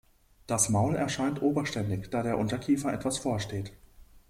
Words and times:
Das 0.47 0.69
Maul 0.69 0.95
erscheint 0.95 1.43
oberständig, 1.43 2.09
da 2.09 2.23
der 2.23 2.39
Unterkiefer 2.39 2.91
etwas 2.91 3.19
vorsteht. 3.19 3.71